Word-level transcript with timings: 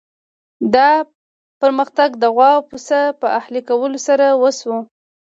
دا 0.73 0.89
پرمختګ 1.61 2.09
د 2.17 2.23
غوا 2.35 2.49
او 2.57 2.61
پسه 2.69 2.99
په 3.19 3.27
اهلي 3.39 3.61
کولو 3.69 3.99
سره 4.07 4.25
وشو. 4.41 4.77